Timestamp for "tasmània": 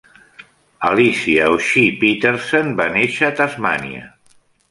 3.43-4.05